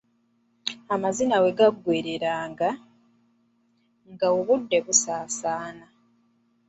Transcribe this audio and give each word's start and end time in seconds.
Amazina 0.95 1.35
we 1.43 1.49
gaggweeranga, 1.57 2.69
nga 4.11 4.27
obudde 4.37 4.77
busaasana. 4.85 5.85